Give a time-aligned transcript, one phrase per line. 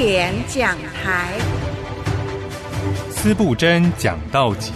[0.00, 1.32] 典讲台。
[3.10, 4.70] 司布真讲道集。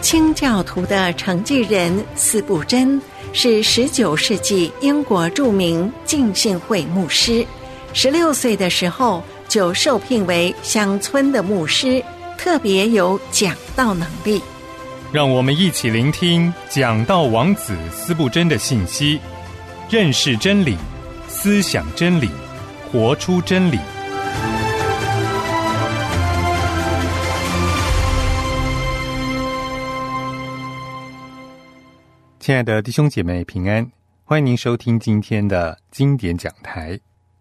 [0.00, 2.98] 清教徒的承继人司布真
[3.34, 7.46] 是十九世纪英国著名浸信会牧师。
[7.92, 12.02] 十六岁的时候就受聘为乡村的牧师，
[12.38, 14.40] 特别有讲道能力。
[15.12, 19.20] 让我们一起聆听讲道王子司布真的信息，
[19.90, 20.78] 认识真理，
[21.28, 22.30] 思想真理，
[22.96, 23.78] 活出真理。
[32.40, 33.86] 亲爱的弟兄姐妹，平安！
[34.24, 36.98] 欢迎您收听今天的经典讲台。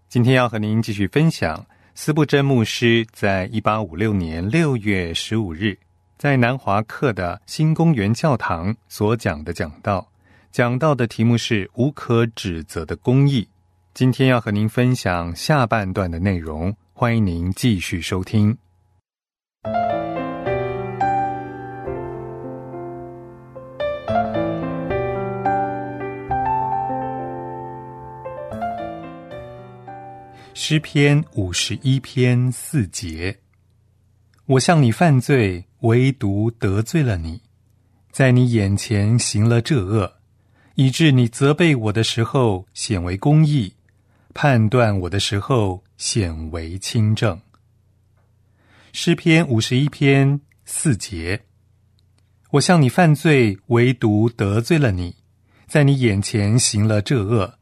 [0.10, 5.78] 今天要和您继续分享斯布真牧师在一八五六年六月十五日。
[6.18, 10.06] 在南华克的新公园教堂所讲的讲道，
[10.52, 13.48] 讲到的题目是“无可指责的公义”。
[13.96, 18.58] 今天要和您分享下半段的内容，欢迎您继续收听。
[30.54, 33.40] 诗篇五十一篇四节。
[34.46, 37.42] 我向你犯罪，唯独得罪了你，
[38.12, 40.16] 在你眼前行了这恶，
[40.74, 43.74] 以致你责备我的时候显为公义，
[44.38, 47.40] 判断我的时候显为清正。
[48.92, 51.46] 诗篇五十一篇四节，
[52.52, 55.16] 我向你犯罪，唯独得罪了你，
[55.68, 57.58] 在你眼前行了这恶，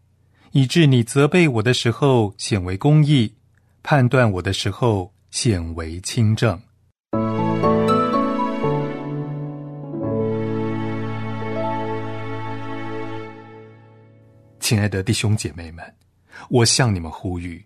[0.54, 3.36] 以致你责备我的时候显为公义，
[3.84, 6.60] 判断我的时候显为清正。
[14.60, 15.86] 亲爱的弟兄姐妹们，
[16.50, 17.66] 我向你们呼吁：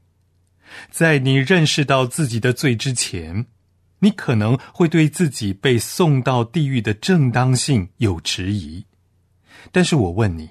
[0.89, 3.45] 在你认识到自己的罪之前，
[3.99, 8.85] 你可能会对自己被送到地狱的正当性有质疑。
[9.71, 10.49] 但是我问你，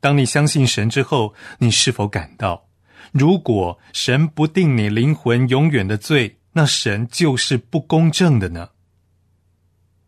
[0.00, 2.68] 当你相信神之后，你是否感到，
[3.12, 8.70] 如果神不定你灵魂永远的罪，那神就是不公正的呢？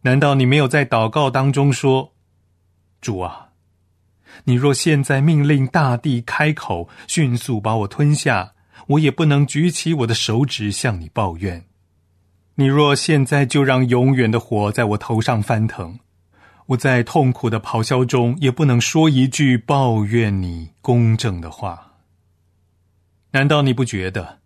[0.03, 2.15] 难道你没有在祷告当中说
[3.03, 3.46] ：“主啊？”
[4.45, 8.53] 你若现在命令大地开口，迅速把我吞下，
[8.89, 11.65] 我也不能举起我的手指向你抱怨。
[12.57, 15.99] 你若现在就让永远的火在我头上翻腾，
[16.67, 21.95] 我在痛苦的咆哮中也不能说一句抱怨你公正的话。
[23.33, 24.39] 难道你不觉得，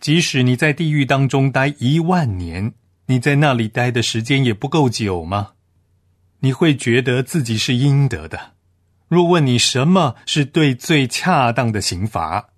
[0.00, 2.72] 即使你在地狱当中待一万年，
[3.06, 5.52] 你在那里待的时间也不够久吗？
[6.40, 8.55] 你会觉得自己是应得的。
[9.08, 12.50] 若问你什么是对最恰当的刑罚，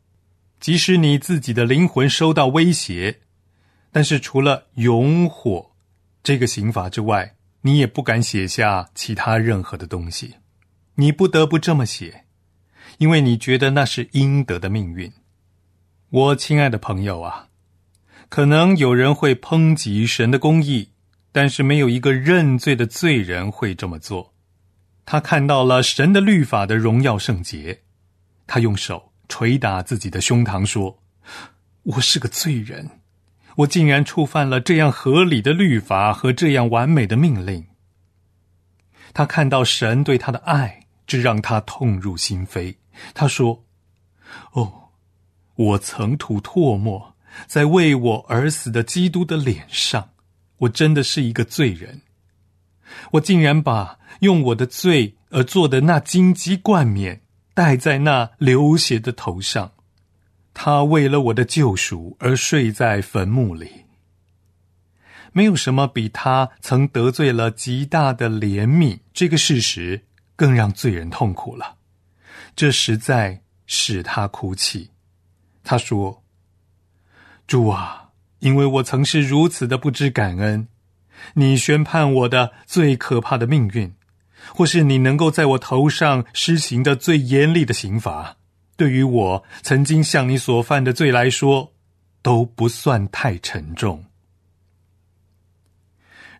[0.60, 3.20] 即使你自己的灵魂受到威胁，
[3.92, 5.70] 但是除了永火
[6.22, 10.37] 这个刑罚之外，你也不敢写下其他任何的东西。
[10.94, 12.25] 你不得不这么写，
[12.97, 15.12] 因为你觉得那是应得的命运。
[16.10, 17.48] 我亲爱的朋友啊，
[18.28, 20.88] 可能有人会抨击神的公义，
[21.31, 24.32] 但是没有一个认罪的罪人会这么做。
[25.10, 27.80] 他看到了神的律法的荣耀圣洁，
[28.46, 31.02] 他用手捶打自己的胸膛，说
[31.82, 32.91] ：“我是个罪人，
[33.56, 37.69] 我竟然触犯了这样合理的律法和这样完美的命令。”
[39.14, 42.76] 他看到神对他的爱，这让他痛入心扉。
[43.14, 43.64] 他说
[44.52, 44.90] ：“哦，
[45.54, 50.10] 我曾吐唾沫在为我而死的基督的脸上，
[50.58, 52.02] 我真的是一个罪人。”
[53.12, 57.21] 我竟然把用我的罪而做的那荆棘冠冕
[57.54, 59.72] 戴在那流血的头上，
[60.54, 63.71] 他为了我的救赎而睡在坟墓里。
[65.32, 70.03] 没有什么比他曾得罪了极大的怜悯这个事实
[70.34, 71.76] 更让罪人痛苦了。
[72.56, 74.90] 这实在使他哭泣。
[75.62, 76.25] 他说
[77.46, 78.08] ：“主啊，
[78.38, 80.67] 因为我曾是如此的不知感恩。”
[81.35, 83.94] 你宣判我的最可怕的命运，
[84.55, 88.37] 或是你能够在我头上施行的最严厉的刑罚，
[88.76, 91.73] 对于我曾经向你所犯的罪来说，
[92.23, 94.05] 都不算太沉重。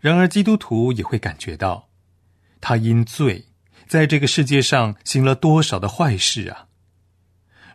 [0.01, 1.89] 然而，基督徒也会感觉到，
[2.61, 3.47] 他因罪
[3.89, 6.67] 在这个世界上行了多少的坏事啊！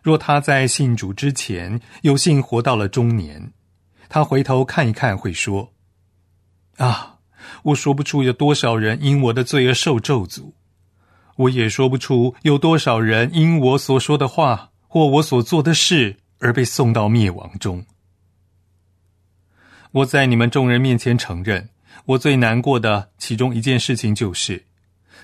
[0.02, 3.52] 若他在信主之前有幸活到了中年，
[4.08, 5.73] 他回头看一看，会说。
[6.78, 7.18] 啊，
[7.62, 10.52] 我说不出有多少人因我的罪而受咒诅，
[11.36, 17.84] 我也说不出有多少人因我所说的话或我所做的事而被送到灭亡中。
[19.92, 21.68] 我在你们众人面前承认，
[22.06, 24.64] 我最难过的其中一件事情就是，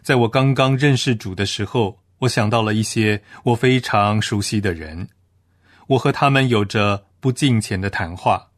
[0.02, 5.08] 在我刚刚认识主的时候，我想到了一些我非常熟悉的人，
[5.88, 8.49] 我和他们有着不敬虔的谈话，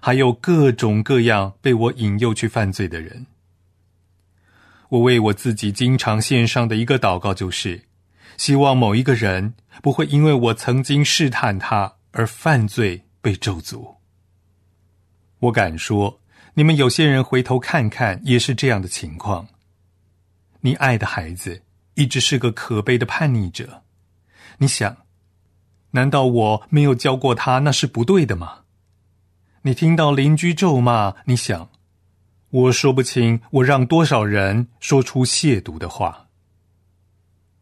[0.00, 3.26] 还有各种各样被我引诱去犯罪的人。
[4.88, 7.82] 我为我自己经常献上的一个祷告就是，
[8.36, 13.96] 希望某一个人不会因为我曾经试探他而犯罪被咒诅。
[15.38, 16.20] 我敢说，
[16.54, 19.46] 你们有些人回头看看，也是这样的情况。
[20.62, 21.62] 你爱的孩子
[21.94, 23.84] 一直是个可悲的叛逆者，
[24.58, 24.96] 你想，
[25.92, 28.64] 难道我没有教过他那是不对的吗？
[29.62, 31.68] 你听到邻居咒骂，你想，
[32.48, 36.28] 我说不清我让多少人说出亵渎的话。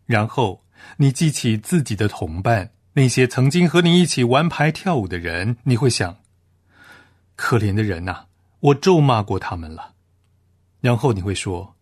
[0.07, 0.65] 然后
[0.99, 6.19] 你记起自己的同伴，那些曾经和你一起玩牌跳舞的人，你会想。
[7.35, 8.27] 可怜的人呐，
[8.61, 9.95] 我咒骂过他们了。
[10.81, 11.75] 然后你会说：“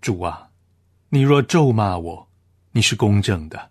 [0.00, 0.50] 主啊，
[1.08, 2.28] 你若咒骂我，
[2.72, 3.70] 你是公正的。”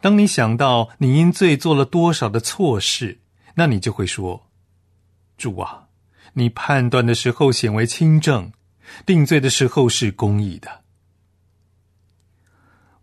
[0.00, 3.20] 当你想到你因罪做了多少的错事，
[3.54, 4.48] 那你就会说
[5.38, 5.88] ：“主啊，
[6.34, 8.52] 你判断的时候显为轻正，
[9.04, 10.82] 定罪的时候是公义的。”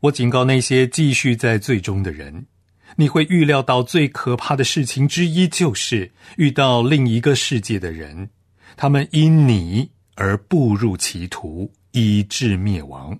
[0.01, 2.47] 我警告那些继续在罪中的人。
[2.95, 8.31] 你会预料到最可怕的事情之一，就是遇到另一个世界的人，
[8.75, 13.17] 他们因你而步入歧途，以致灭亡。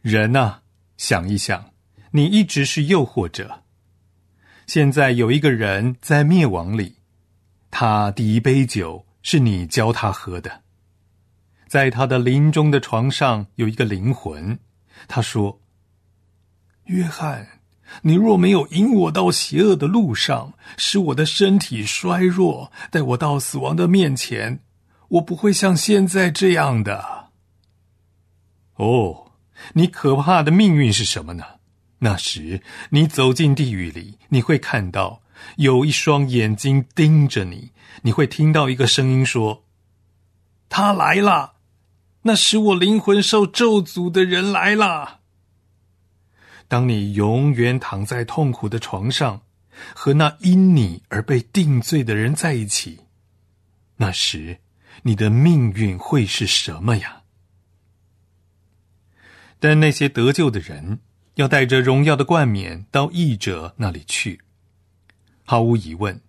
[0.00, 0.60] 人呐，
[0.96, 1.72] 想一想，
[2.12, 3.61] 你一直是诱惑者。
[4.72, 6.96] 现在有一个人在灭亡里，
[7.70, 10.62] 他第一杯酒是你教他喝的，
[11.68, 14.58] 在他的临终的床上有一个灵魂，
[15.06, 15.60] 他说
[16.88, 17.46] ：“约翰。”
[18.00, 24.58] 你若没有引我到邪恶的路上，使我的身体衰弱，带我到死亡的面前，
[25.08, 27.28] 我不会像现在这样的。
[28.76, 29.32] 哦，
[29.74, 31.44] 你可怕的命运是什么呢？
[32.04, 32.60] 那时
[32.90, 35.22] 你走进地狱里，你会看到
[35.56, 37.70] 有一双眼睛盯着你，
[38.02, 39.64] 你会听到一个声音说
[40.68, 41.54] ：“他来了，
[42.22, 45.20] 那使我灵魂受咒诅的人来了。”
[46.66, 49.42] 当你永远躺在痛苦的床上，
[49.94, 52.98] 和那因你而被定罪的人在一起，
[53.98, 54.58] 那时
[55.02, 57.22] 你的命运会是什么呀？
[59.60, 60.98] 但那些得救的人
[61.34, 64.40] 要带着荣耀的冠冕到义者那里去。
[65.44, 66.20] 毫无疑问，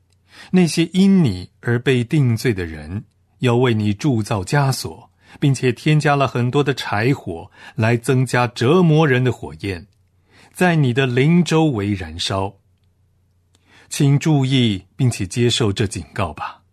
[0.52, 3.06] 那些因你而被定罪的人
[3.40, 9.88] 要为你铸造枷锁，并且添加了很多的柴火来增加折磨人的火焰。
[10.52, 12.58] 在你的灵周围燃烧，
[13.90, 16.64] 请注意并且接受这警告吧。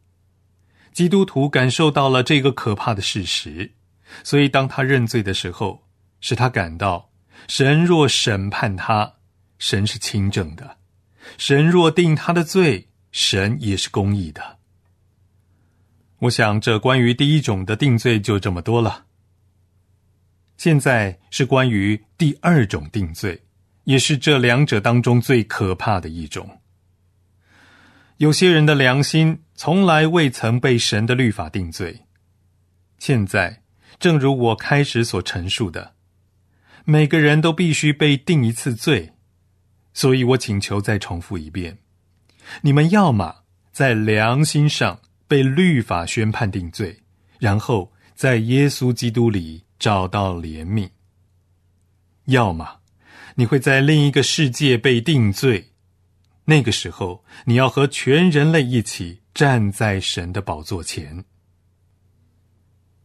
[0.92, 3.72] 基督徒感受到了这个可怕的事实，
[4.24, 5.86] 所以当他认罪的时候，
[6.20, 7.09] 使他感到
[7.50, 9.14] 神若审判他，
[9.58, 10.76] 神是清正的；
[11.36, 14.58] 神若定他的罪，神也是公义的。
[16.20, 19.06] 我想，这关于第一种的定罪就这么多了。
[20.58, 23.42] 现在是关于第二种定罪。
[23.82, 26.60] 也是这两者当中最可怕的一种。
[28.18, 32.02] 有些人的良心从来未曾被神的律法定罪。
[32.98, 33.64] 现在，
[33.98, 35.94] 正如我开始所陈述的，
[36.84, 39.12] 每个人都必须被定一次罪。
[39.92, 41.78] 所以我请求再重复一遍：
[42.62, 47.00] 你们要么在良心上被律法宣判定罪，
[47.38, 50.90] 然后在耶稣基督里找到怜悯；
[52.26, 52.78] 要么。
[53.36, 55.70] 你会在另一个世界被定罪，
[56.44, 61.24] 那个时候你要和全人类一起站在神的宝座前。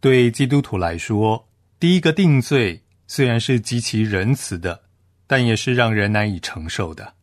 [0.01, 1.47] 对基督徒来说，
[1.79, 4.83] 第一个定罪虽然是极其仁慈的，
[5.27, 7.13] 但也是让人难以承受的，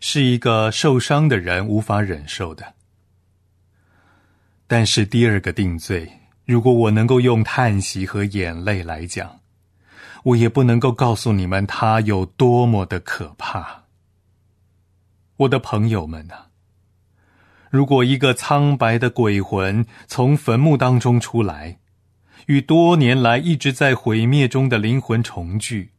[0.00, 2.74] 是一个受伤的人无法忍受的。
[4.66, 6.10] 但是第二个定罪，
[6.44, 9.40] 如果我能够用叹息和眼泪来讲。
[10.24, 13.82] 我也不能够告诉你们他有多么的可怕，
[15.36, 16.48] 我的朋友们啊！
[17.68, 21.78] 如果一个苍白的鬼魂从坟墓当中出来，
[22.46, 25.90] 与多年来一直在毁灭中的灵魂重聚，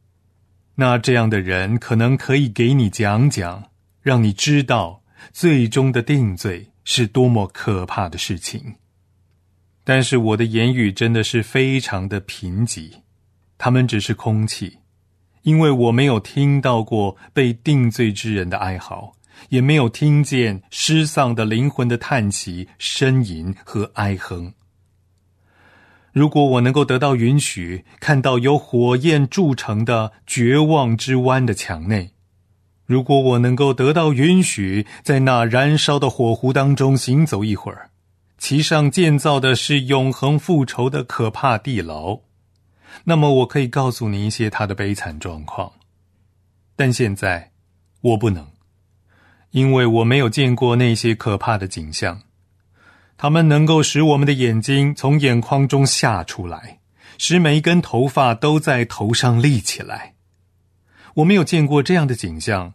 [0.76, 3.70] 那这样的人可能可以给你讲讲，
[4.02, 8.76] 让你知道最终的定罪是多么可怕的事情。
[9.82, 12.90] 但是我的言语真的是非常的贫瘠。
[13.58, 14.78] 他们只是空气，
[15.42, 19.14] 因为我没有听到过被定罪之人的哀嚎，
[19.48, 24.52] 也没有听见失丧的灵魂的叹息、呻吟和哀哼。
[26.16, 32.12] 如果我能够得到允许，看到由火焰铸成的绝望之湾的墙内；
[32.86, 37.90] 如果我能够得到允许，在那燃烧的火湖当中行走一会儿，
[38.38, 42.20] 其上建造的是永恒复仇的可怕地牢，
[43.04, 45.70] 那么我可以告诉你一些他的悲惨状况。
[46.76, 47.52] 但现在
[48.00, 48.46] 我不能，
[49.50, 52.22] 因为我没有见过那些可怕的景象。
[53.16, 56.80] 它们能够使我们的眼睛从眼眶中下出来，
[57.18, 60.14] 使每一根头发都在头上立起来。
[61.14, 62.74] 我没有见过这样的景象。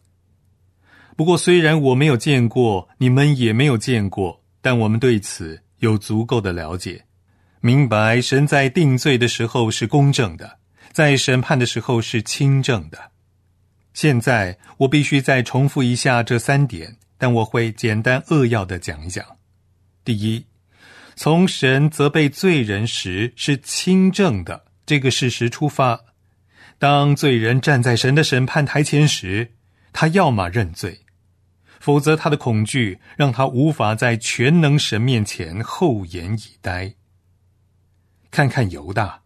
[1.15, 7.05] 不过，虽然我没有见过，你们也没有见过，但我们对此有足够的了解，
[7.60, 10.57] 明白神在定罪的时候是公正的，
[10.91, 13.12] 在审判的时候是清正的。
[13.93, 19.24] 现在我必须再重复一下这三点，但我会简单扼要的讲一讲。
[20.03, 20.43] 第一，
[21.15, 26.00] 从神责备罪人时是清正的这个事实出发，
[26.79, 29.51] 当罪人站在神的审判台前时，
[29.93, 31.01] 他要么认罪，
[31.79, 36.96] 否则他的恐惧让他无法在全能神面前厚颜以待。
[38.31, 39.22] 看看犹大，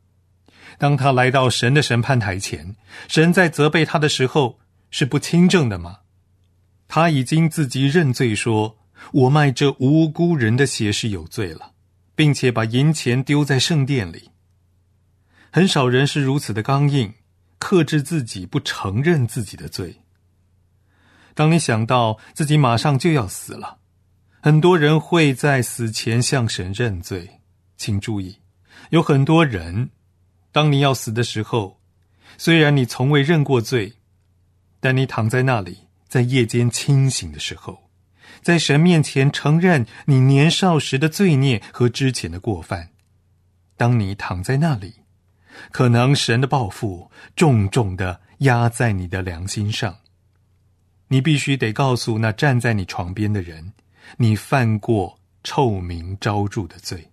[0.78, 2.76] 当他来到神的审判台前，
[3.08, 4.60] 神在责备他的时候
[4.92, 6.00] 是不清正的吗？
[6.90, 8.78] 他已经自己认罪说。
[9.12, 11.74] 我卖这无辜人的血是有罪了，
[12.16, 14.32] 并且把银钱丢在圣殿里。
[15.52, 17.14] 很少人是如此的刚硬，
[17.60, 20.02] 克制自己不承认自己的罪。
[21.34, 23.78] 当你想到自己马上就要死了，
[24.42, 27.42] 很多人会在死前向神认罪。
[27.78, 28.40] 请注意，
[28.92, 29.90] 有很多人，
[30.52, 31.80] 当你要死的时候，
[32.38, 33.94] 虽然你从未认过罪，
[34.80, 37.85] 但你躺在那里，在夜间清醒的时候。
[38.42, 42.90] 在神面前承认你年少时的罪孽和之前的过犯，
[43.76, 44.94] 当你躺在那里，
[45.72, 49.98] 可能神的报复重重的压在你的良心上。
[51.08, 53.74] 你必须得告诉那站在你床边的人，
[54.18, 57.12] 你犯过臭名昭著的罪。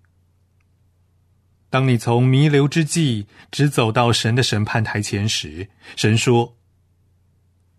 [1.69, 6.57] 当你从弥留之际只走到神的审判台前时，神说：“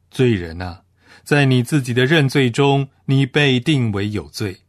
[0.10, 0.83] 罪人啊！”
[1.24, 4.62] 在你自己的认罪中，你被定为有罪。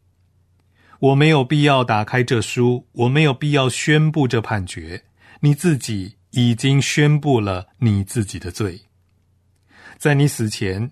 [0.99, 5.03] 我没有必要打开这书，我没有必要宣布这判决。
[5.41, 8.83] 你自己已经宣布了你自己的罪。
[9.97, 10.91] 在你死前，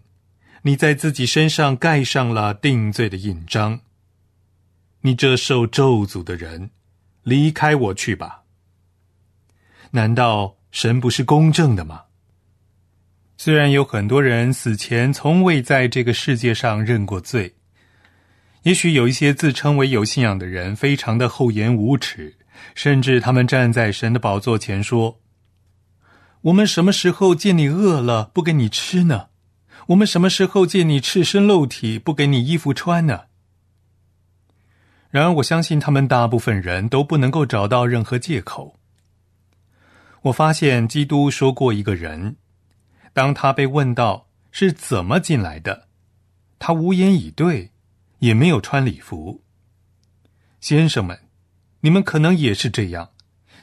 [0.63, 3.79] 你在自己身上盖上了定罪的印章。
[5.01, 6.71] 你这受咒诅的人，
[7.23, 8.43] 离开我去吧。
[9.91, 12.03] 难道神不是公正的吗？
[13.35, 17.55] 虽然有很多人死前从未在这个世界上认过罪，
[18.61, 22.37] 也许有一些自称为有信仰的人非常的厚颜无耻，
[22.75, 25.19] 甚至他们站在神的宝座前说
[26.43, 29.27] ：“我们什么时候见你饿了不给你吃呢？
[29.87, 33.21] 我们什么时候见你赤身露体不给你衣服穿呢？”
[35.09, 38.79] 然而，我相信他们大部分人都不能够找到任何借口。
[40.21, 42.37] 我发现基督说过一个人。
[43.13, 45.87] 当他被问到是怎么进来的，
[46.59, 47.71] 他无言以对，
[48.19, 49.43] 也没有穿礼服。
[50.59, 51.19] 先生们，
[51.81, 53.11] 你们可能也是这样，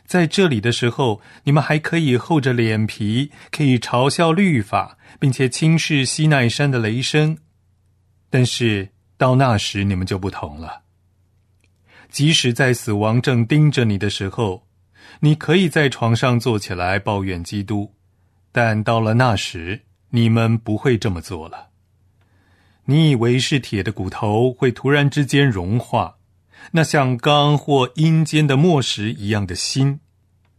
[0.04, 7.38] 在这里的时候，你们还可以厚着脸皮，可以嘲笑律法，并且轻视西奈山的雷声。
[8.28, 10.82] 但是到那时，你们就不同了。
[12.10, 14.66] 即使在死亡正盯着你的时候，
[15.20, 17.94] 你可以在床上坐起来抱怨基督。
[18.52, 21.68] 但到了那时，你们不会这么做了。
[22.86, 26.16] 你以为是铁的骨头会突然之间融化，
[26.72, 30.00] 那像钢或阴间的墨石一样的心，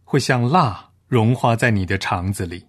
[0.04, 2.66] 会像蜡融化在你的肠子里。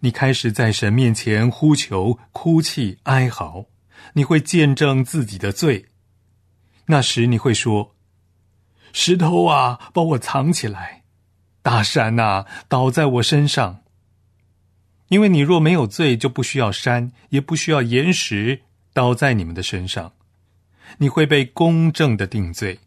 [0.00, 3.66] 你开始在神面前呼求、哭泣、哀嚎，
[4.14, 5.86] 你会见证自己的罪。
[6.86, 7.94] 那时你会说
[8.92, 11.02] ：“石头啊，把我藏起来；
[11.62, 13.84] 大山呐，倒在我身上。”
[15.08, 20.12] 因为你若没有罪，就不需要山，也不需要岩石倒在你们的身上，
[20.98, 22.80] 你会被公正的定罪。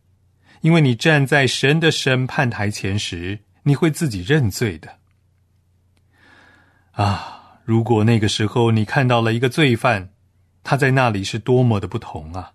[0.61, 4.97] 因为你站在神的审判台前时，你会自己认罪的。
[6.91, 10.09] 啊，如果那个时候你看到了一个罪犯，
[10.61, 12.51] 他在那里是多么的不同啊！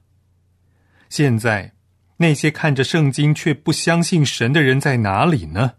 [1.08, 1.72] 现在，
[2.18, 5.72] 那些看着圣经却不相信神的人在哪里呢？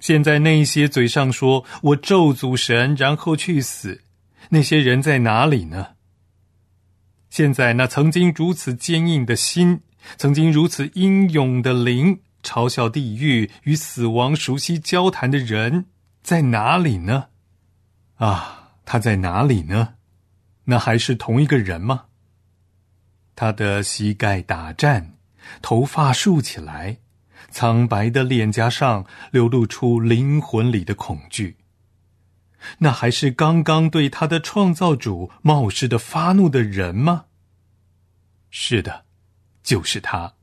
[0.00, 4.02] 现在那些嘴上说我咒诅神，然后去死，
[4.50, 5.88] 那些人在哪里呢？
[7.30, 9.82] 现在那曾经如此坚硬的心，
[10.16, 15.86] 曾经如此英勇的灵，嘲笑地狱与死亡熟悉交谈的人
[16.22, 17.26] 在哪里呢？
[18.16, 19.94] 啊，他在哪里呢？
[20.64, 22.06] 那还是同一个人吗？
[23.36, 25.14] 他的膝盖打颤，
[25.62, 26.98] 头发竖起来，
[27.50, 31.56] 苍白的脸颊上流露出灵魂里的恐惧。
[32.78, 37.26] 那还是刚刚对他的创造主冒失的发怒的人吗？
[38.50, 39.04] 是的，
[39.62, 40.34] 就是他。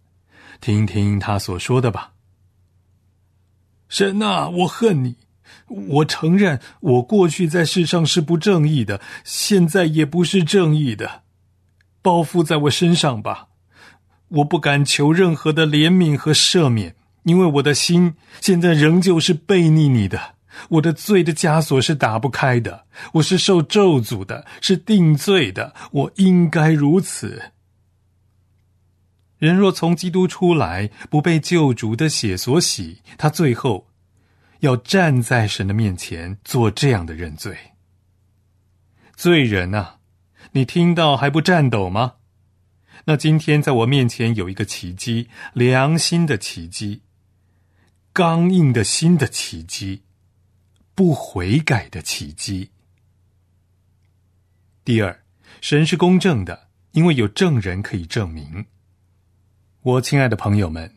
[0.62, 2.13] 听听他所说的吧。
[3.89, 5.17] 神啊，我恨你！
[5.67, 11.24] 我承认，我过去在世上是不正义的，现在也不是正义的。
[12.01, 13.50] 报复在我身上吧！
[14.29, 20.36] 我不敢求任何的怜悯和赦免，因为我的心现在仍旧是背逆你的。
[20.70, 25.74] 我的罪的枷锁是打不开的，我是受咒诅的，是定罪的。
[25.91, 27.51] 我应该如此。
[29.38, 33.88] 人若从基督出来，不被救主的血所洗，他最后
[34.62, 37.55] 要站在神的面前做这样的认罪。
[39.17, 39.96] 罪人呐，
[40.53, 42.13] 你听到还不颤抖吗？
[43.05, 47.01] 那今天在我面前有一个奇迹，良心的奇迹，
[48.12, 50.01] 刚硬的心的奇迹。
[50.95, 52.69] 不悔改的奇迹。
[54.85, 55.24] 第二，
[55.59, 58.65] 神是公正的，因为有证人可以证明。
[59.81, 60.95] 我亲爱的朋友们，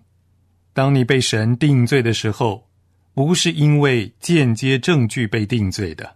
[0.73, 2.71] 当你被神定罪的时候，
[3.13, 6.15] 不是因为间接证据被定罪的，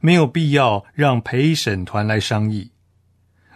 [0.00, 2.70] 没有必要让陪审团来商议。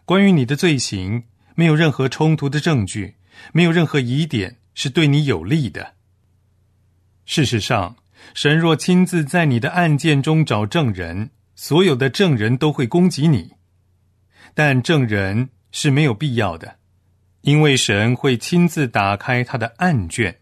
[0.04, 1.25] 关于你的罪行，
[1.57, 3.17] 没有任何冲突的证据，
[3.53, 5.95] 没有任何疑点是对你有利的。
[7.25, 7.97] 事实上。
[8.35, 13.53] 神若亲自在你的案件中找证人，所有的证人都会攻击你，
[14.53, 16.79] 但证人是没有必要的，
[17.42, 20.40] 因为神会亲自打开他的案卷。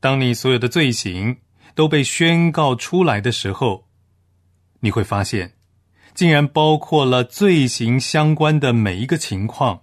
[0.00, 1.36] 当你所有的罪行
[1.74, 3.86] 都被宣告出来的时候，
[4.80, 5.52] 你会发现，
[6.14, 9.82] 竟然包括了罪行相关的每一个情况，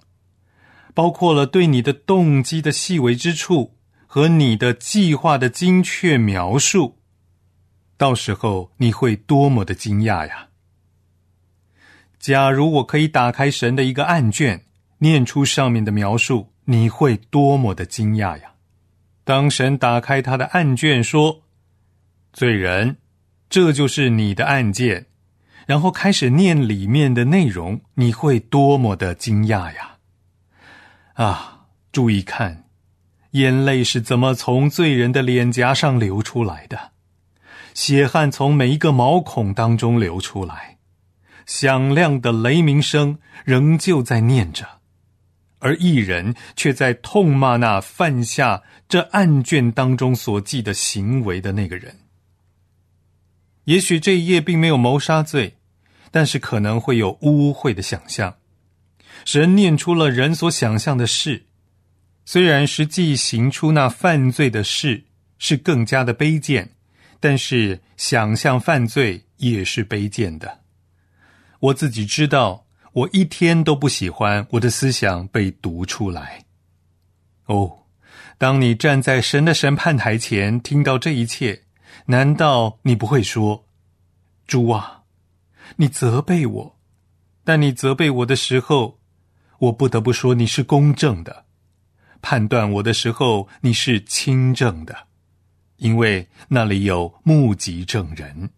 [0.93, 3.75] 包括了对你的动机的细微之处。
[4.12, 6.97] 和你的计划的精确描述，
[7.95, 10.47] 到时候你会多么的惊讶呀！
[12.17, 14.65] 假如我可以打开神的一个案卷，
[14.97, 18.54] 念出上面的描述，你会多么的惊讶呀！
[19.23, 21.43] 当神打开他的案卷说
[22.34, 22.97] ：“罪人，
[23.47, 25.06] 这就是你的案件。”
[25.67, 29.98] 然后开始念里面的内容，你会多么的惊讶呀！
[31.19, 32.63] 啊，注意看。
[33.32, 36.91] 眼泪是怎么从罪人的脸颊上流出来的？
[37.73, 40.77] 血汗从每一个毛孔当中流出来，
[41.45, 44.65] 响亮的雷鸣声仍旧在念着，
[45.60, 51.99] 而一人却在痛骂那犯下这案卷当中所记的行为的那个人。
[53.65, 55.58] 也许这一页并没有谋杀罪，
[56.12, 58.38] 但是可能会有污秽的想象。
[59.25, 61.45] 神念出了人所想象的事。
[62.25, 65.03] 虽然实际行出那犯罪的事
[65.39, 66.71] 是更加的卑贱，
[67.19, 70.60] 但是想象犯罪也是卑贱的。
[71.60, 76.45] 我自己知道，我一天都不喜欢我的思想被读出来。
[77.45, 77.79] 哦，
[78.38, 81.63] 当你站在神的审判台前，听到这一切，
[82.05, 83.65] 难道你不会说
[84.45, 85.01] ：“主啊，
[85.77, 86.75] 你责备我？”
[87.43, 88.98] 但你责备我的时候，
[89.59, 91.45] 我不得不说你是公正的。
[92.21, 95.07] 判断我的时候，你是清正的，
[95.77, 98.49] 因为那里有目击证人。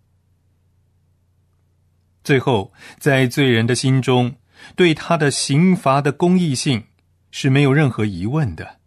[2.24, 4.36] 最后，在罪人的心中，
[4.76, 6.86] 对他的刑罚的公义性
[7.30, 8.78] 是没有任何疑问的。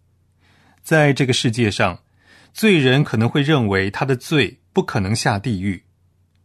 [0.83, 2.01] 在这个世界上，
[2.53, 5.85] 罪人可能会认为他的罪不可能下地狱，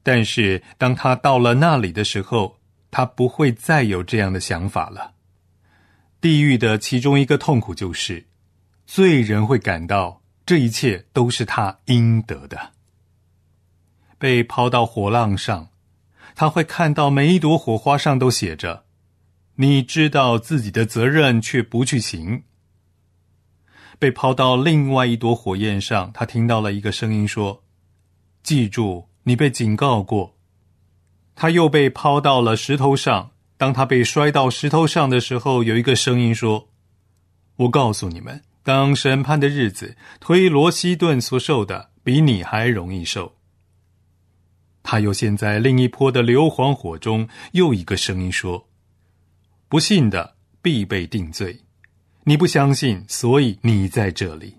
[0.01, 5.13] 但是当他到了那里的时候，他不会再有这样的想法了。
[6.21, 8.27] 地狱的其中一个痛苦就是，
[8.85, 12.73] 罪人会感到这一切都是他应得的。
[14.17, 15.69] 被抛到火浪上，
[16.35, 18.83] 他会看到每一朵火花上都写着
[19.55, 22.43] ：“你知道自己的责任，却不去行。”
[23.97, 27.63] 被抛到另外一朵火焰上，他听到了一个声音说
[28.43, 30.35] ：“记住，你被警告过。”
[31.33, 33.31] 他又被抛到了石头上。
[33.59, 36.69] 当他被摔到石头上的时候，有一个声音说
[37.57, 43.35] ：“我告诉你们，当审判的日子，推罗西顿所受的比你还容易受。
[44.81, 48.69] 他又陷在另一坡的硫磺火中，又一个声音说
[49.67, 51.59] ：“不信的必被定罪。
[52.23, 54.55] 你不相信，所以你在这里。”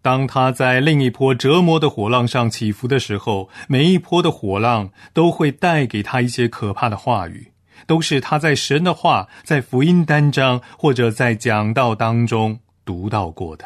[0.00, 7.52] 当他在另一坡折磨的火浪上起伏的时候，每一坡的火浪都会带给他一些可怕的话语，
[7.86, 13.64] 都是他在神的话、在福音单章或者在讲道当中读到过的。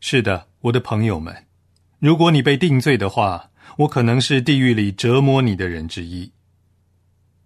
[0.00, 1.46] 是的，我的朋友们，
[1.98, 6.32] 如果你被定罪的话，我可能是地狱里折磨你的人之一。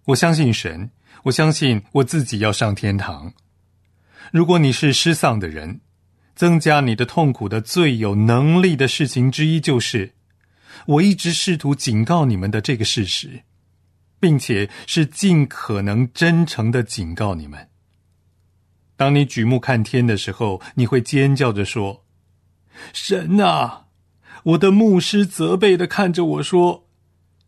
[0.05, 0.89] 我相信神，
[1.23, 3.33] 我相信我自己要上天堂。
[4.31, 5.81] 如果你是失丧的人，
[6.35, 10.13] 增加你的痛苦的最有能力的事情之一，就是
[10.85, 13.41] 我一直试图警告你们的这个事实，
[14.19, 17.69] 并且是尽可能真诚的警告你们。
[18.95, 22.05] 当你举目看天的时候，你会尖叫着说
[22.93, 23.85] ：“神啊！”
[24.43, 26.87] 我的牧师责备的看着我说：“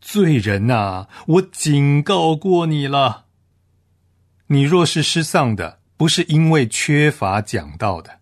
[0.02, 3.26] 罪人呐，我警告过你了。
[4.48, 8.20] 你若是失丧的，不是因为缺乏讲道的；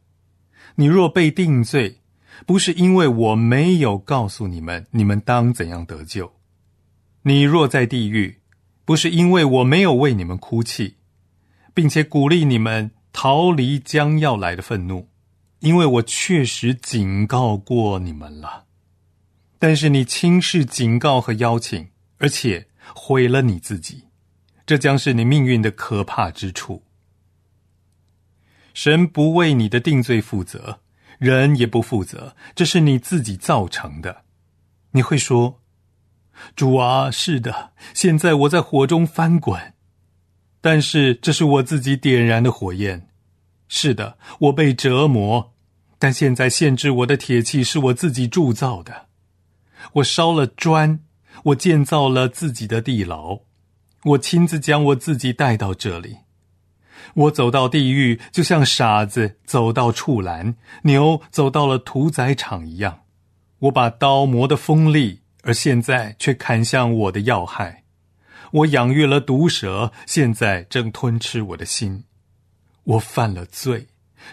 [0.76, 2.02] 你若被定罪，
[2.46, 6.28] 不是因为我没有告诉你们你们当怎样得救；
[7.28, 8.40] 你若在地狱，
[8.86, 10.96] 不是因为我没有为你们哭泣，
[11.74, 15.10] 并且鼓励你们逃离将要来的愤怒，
[15.60, 18.64] 因为我确实警告过你们了。”
[19.60, 24.06] 但是你轻视警告和邀请，而且毁了你自己，
[24.66, 26.82] 这将是你命运的可怕之处。
[28.74, 30.80] 神不为你的定罪负责，
[31.20, 34.24] 人也不负责，这是你自己造成的。
[34.92, 35.60] 你会说
[36.56, 39.74] ：“主啊，是的，现在我在火中翻滚，
[40.62, 43.08] 但是这是我自己点燃的火焰。
[43.68, 45.54] 是的，我被折磨，
[46.00, 49.08] 但现在限制我的铁器是我自己铸造的。”
[49.94, 51.00] 我烧了砖，
[51.46, 53.40] 我建造了自己的地牢，
[54.04, 56.18] 我亲自将我自己带到这里。
[57.14, 63.02] 我走到地狱，就像傻子走到畜栏，牛走到了屠宰场一样。
[63.60, 67.86] 我把刀磨得锋利，而现在却砍向我的要害。
[68.52, 72.04] 我养育了毒蛇，现在正吞吃我的心。
[72.84, 73.88] 我犯了罪，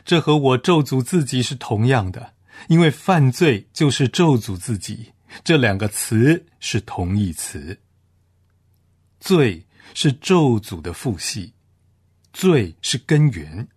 [0.05, 2.35] 这和我咒诅自己是同样的，
[2.67, 5.13] 因为犯罪就是咒诅自己。
[5.45, 7.79] 这两个词是同义词。
[9.21, 11.53] 罪是咒诅的父系，
[12.33, 13.69] 罪是根源，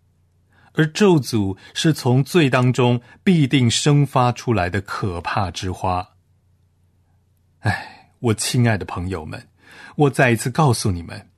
[0.73, 6.16] 而咒诅是从罪当中必定生发出来的可怕之花。
[7.67, 9.49] 哎，我亲爱的朋友们，
[9.97, 11.29] 我再一次告诉你们，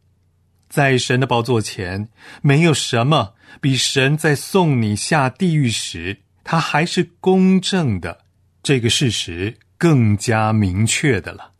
[0.69, 2.07] 在神的宝座前，
[2.43, 8.25] 没有什么比神在送你下地狱时，他还是公正的
[8.61, 9.57] 这个事实。
[9.79, 11.53] 更加明确的了，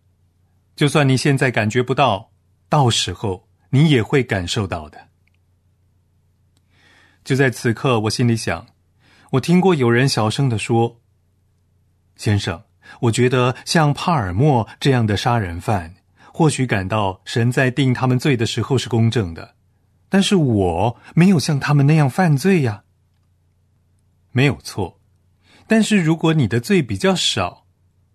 [0.76, 2.34] 就算你现在感觉不到，
[2.68, 5.08] 到时候你也会感受到的。
[7.24, 8.68] 就在此刻，我心里想，
[9.32, 11.00] 我听过有人小声的说
[12.20, 12.62] ：“先生，
[13.02, 15.96] 我觉得像帕尔默这样的杀人犯，
[16.34, 19.56] 或许感到神在定他们罪的时候是公正的，
[20.10, 22.84] 但是我没有像他们那样犯罪呀。”
[24.32, 25.00] 没有错，
[25.68, 27.66] 但是如果你的罪比较少。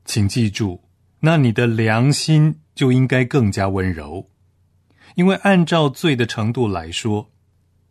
[0.06, 0.82] 请记住，
[1.20, 4.28] 那你的良心就应该更加温柔，
[5.14, 7.30] 因为按照罪的程度来说，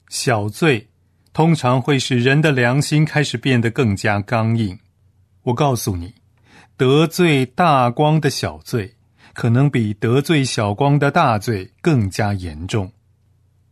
[0.09, 0.89] 小罪
[1.33, 4.77] 通常会使人的良心开始变得更加刚硬。
[5.41, 6.13] 我告诉你，
[6.77, 8.95] 得罪大光的小罪，
[9.33, 12.91] 可能比得罪小光的大罪更加严重。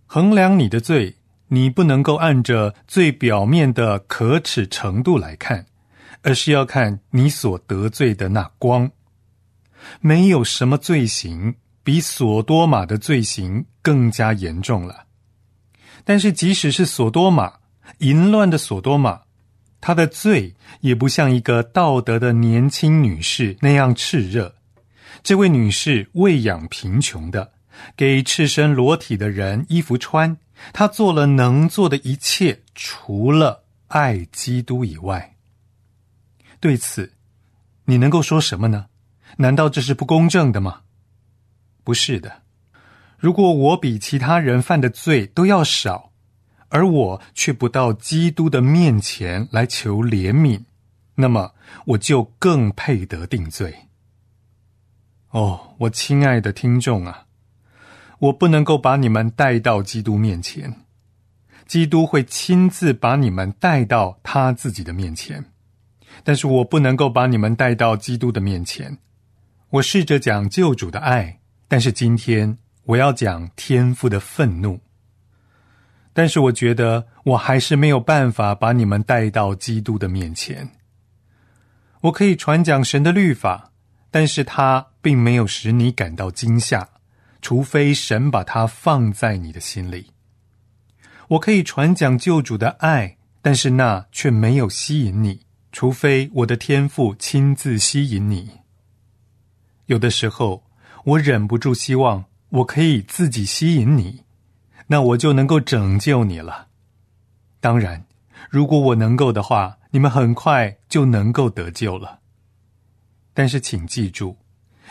[0.05, 1.15] 衡量你的罪，
[1.47, 5.65] 你不能够按着最表面的可耻程度来看。
[6.23, 8.91] 而是要看你所得罪的那光，
[10.01, 15.07] 没有什么罪行比索多玛的罪行更加严重了。
[16.03, 17.51] 但是，即使是索多玛
[17.97, 19.21] 淫乱的索多玛，
[19.81, 24.55] 她的罪也不像一个道德的年轻女士那样炽热。
[25.23, 27.51] 这位女士喂养贫穷的，
[27.97, 30.37] 给赤身裸体的人衣服穿，
[30.71, 35.35] 她做了能做的一切，除了爱基督以外。
[36.59, 37.11] 对此，
[37.85, 38.85] 你能够说什么呢？
[39.37, 40.81] 难道这是不公正的吗？
[41.83, 42.43] 不是的。
[43.17, 46.10] 如果我比其他人犯的罪都要少，
[46.71, 50.61] 而我却不到基督的面前来求怜悯，
[51.15, 51.53] 那么
[51.85, 53.87] 我就更配得定罪。
[55.31, 57.25] 哦，我亲爱的听众啊，
[58.19, 60.81] 我不能够把你们带到基督面前，
[61.67, 65.45] 基督会亲自把你们带到他自己的面前。
[66.23, 68.97] 但是我不能够把你们带到基督的面前。
[69.69, 74.79] 我试着讲救主的爱，但是今天我要讲天父的愤怒。
[76.13, 80.69] 但是我觉得我还是没有办法把你们带到基督的面前。
[82.01, 83.71] 我可以传讲神的律法，
[84.09, 86.89] 但是他并没有使你感到惊吓，
[87.41, 90.07] 除非神把它放在你的心里。
[91.29, 98.49] 我可以传讲救主的爱，但是那却没有吸引你，除非我的天赋亲自吸引你。
[99.85, 100.63] 有的时候，
[101.05, 104.23] 我忍不住希望我可以自己吸引你，
[104.91, 106.67] 那我就能够拯救你了。
[107.61, 108.05] 当然，
[108.49, 112.19] 如果我能够的话，你们很快就能够得救了。
[113.33, 114.35] 但是，请记住，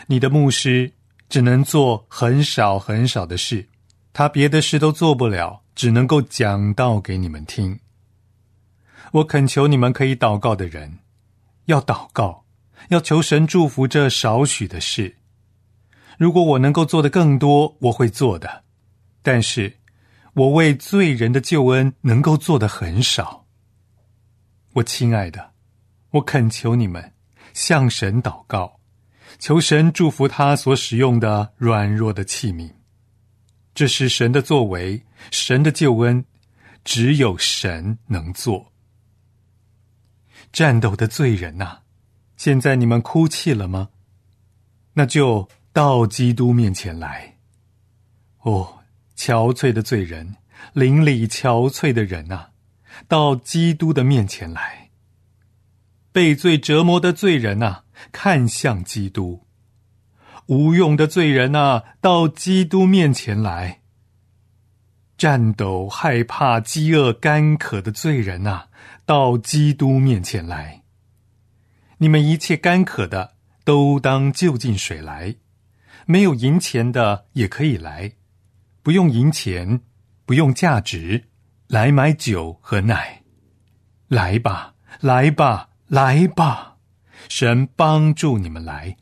[0.07, 0.91] 你的牧师
[1.29, 3.69] 只能做很少很少的事，
[4.11, 7.79] 他别的事都做不了，只能够讲道给你们听。
[9.11, 10.97] 我恳求你们可以祷告的人，
[11.65, 12.43] 要祷告。
[12.89, 15.17] 要求神祝福这少许的事。
[16.17, 18.63] 如果我能够做的更多，我会做的。
[19.21, 19.77] 但是，
[20.33, 23.45] 我为罪人的救恩能够做的很少。
[24.73, 25.51] 我亲爱的，
[26.11, 27.13] 我恳求你们
[27.53, 28.79] 向神祷告，
[29.39, 32.71] 求神祝福他所使用的软弱的器皿。
[33.73, 36.23] 这是神的作为，神的救恩，
[36.83, 38.71] 只有神能做。
[40.53, 41.79] 战斗的罪人呐！
[42.35, 43.89] 现在你们哭泣了吗？
[44.93, 47.37] 那就到基督面前来。
[48.39, 48.80] 哦，
[49.21, 50.37] 憔悴的罪人，
[50.73, 52.47] 邻里憔悴的人呐，
[53.07, 54.89] 到基督的面前来。
[56.11, 59.45] 被罪折磨的罪人呐，看向基督。
[60.47, 63.81] 无用的罪人呐，到基督面前来。
[65.15, 68.69] 战斗、害怕、饥饿、干渴的罪人呐，
[69.05, 70.81] 到基督面前来。
[71.99, 75.35] 你们一切干渴的，都当就近水来；
[76.07, 78.13] 没有银钱的也可以来，
[78.83, 79.79] 不用银钱，
[80.25, 81.23] 不用价值，
[81.67, 83.21] 来买酒和奶。
[84.07, 86.77] 来吧，来吧，来吧！
[87.29, 88.97] 神帮助你们来，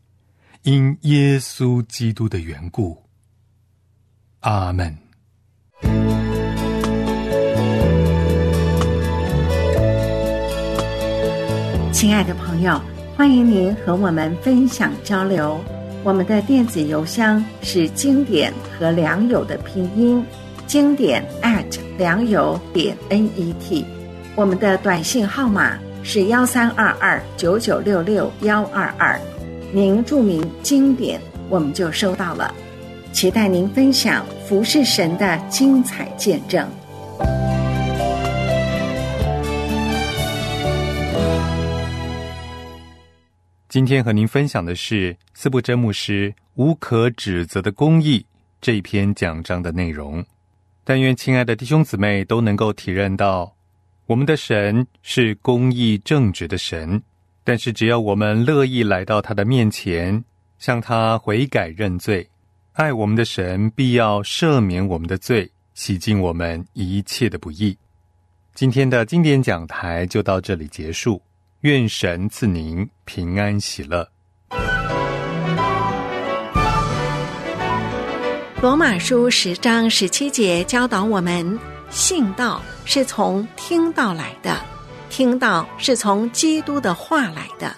[0.64, 3.06] 因耶稣基督的缘故。
[4.42, 4.96] 阿门。
[11.94, 12.82] 亲爱的朋友，
[13.16, 15.79] 欢迎您和我们分享交流。
[16.04, 20.24] 我们的电子邮箱是经典和良友的拼音，
[20.66, 23.86] 经典 at 良友点 n e t。
[24.36, 29.20] 我们的短信号码是幺三二二九九六六幺二二，
[29.74, 32.54] 您注明经典，我们就收到了。
[33.12, 36.66] 期待您分享服侍神的精彩见证。
[43.70, 48.26] 今天和您分享的是四部真牧师无可指责的公义
[48.60, 50.26] 这篇讲章的内容。
[50.84, 53.56] 但愿亲爱的弟兄姊妹都能够体认到，
[54.08, 57.00] 我们的神是公义正直的神。
[57.44, 60.24] 但是只要我们乐意来到他的面前，
[60.58, 62.28] 向他悔改认罪，
[62.74, 67.78] 爱我们的神必要赦免我们的罪，洗净我们一切的不义。
[68.56, 71.22] 今天的经典讲台就到这里结束。
[71.62, 74.08] 愿神赐您平安喜乐。
[78.62, 84.58] 罗马书十章十七节教导我们：信道是从听道来的，
[85.10, 87.76] 听道是从基督的话来的。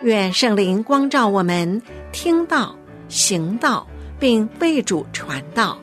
[0.00, 2.74] 愿圣灵光照我们，听道、
[3.10, 3.86] 行道，
[4.18, 5.78] 并为主传道。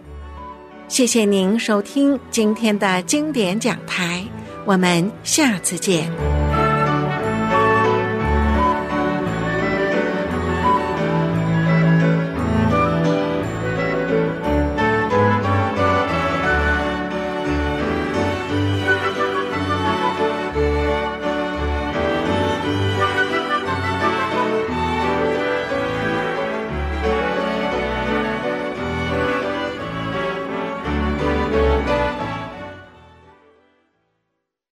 [0.87, 4.25] 谢谢您收听今天的经典讲台，
[4.65, 6.11] 我们下次见。